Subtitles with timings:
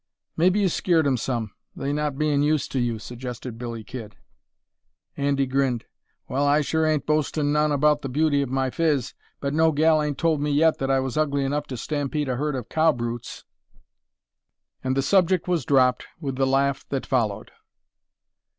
[0.35, 4.15] "Mebbe you skeered 'em some, they not bein' used to you," suggested Billy Kid.
[5.15, 5.85] Andy grinned.
[6.27, 10.01] "Well, I sure ain't boastin' none about the beauty of my phiz, but no gal
[10.01, 12.91] ain't told me yet that I was ugly enough to stampede a herd of cow
[12.91, 13.45] brutes,"
[14.83, 17.51] and the subject was dropped with the laugh that followed.